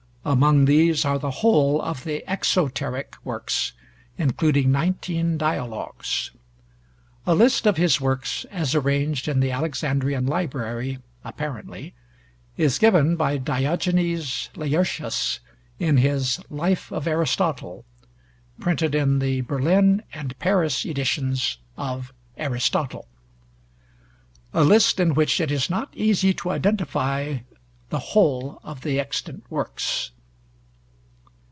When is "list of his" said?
7.33-7.99